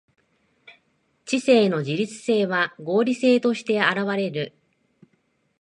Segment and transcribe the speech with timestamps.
[1.25, 4.51] 知性の自律性は合理性として現われる。